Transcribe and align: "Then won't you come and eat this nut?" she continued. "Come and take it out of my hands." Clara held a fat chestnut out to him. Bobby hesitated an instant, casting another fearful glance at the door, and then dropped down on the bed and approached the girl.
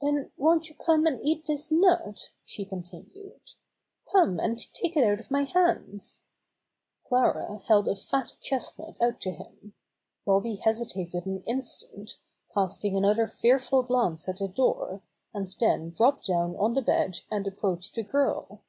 "Then 0.00 0.32
won't 0.38 0.70
you 0.70 0.74
come 0.74 1.04
and 1.06 1.20
eat 1.22 1.44
this 1.44 1.70
nut?" 1.70 2.30
she 2.46 2.64
continued. 2.64 3.42
"Come 4.10 4.40
and 4.40 4.56
take 4.72 4.96
it 4.96 5.04
out 5.04 5.20
of 5.20 5.30
my 5.30 5.42
hands." 5.44 6.22
Clara 7.06 7.58
held 7.66 7.86
a 7.86 7.94
fat 7.94 8.38
chestnut 8.40 8.96
out 8.98 9.20
to 9.20 9.30
him. 9.30 9.74
Bobby 10.24 10.54
hesitated 10.54 11.26
an 11.26 11.42
instant, 11.44 12.16
casting 12.54 12.96
another 12.96 13.26
fearful 13.26 13.82
glance 13.82 14.26
at 14.26 14.38
the 14.38 14.48
door, 14.48 15.02
and 15.34 15.46
then 15.60 15.90
dropped 15.90 16.26
down 16.28 16.56
on 16.56 16.72
the 16.72 16.80
bed 16.80 17.20
and 17.30 17.46
approached 17.46 17.94
the 17.94 18.04
girl. 18.04 18.62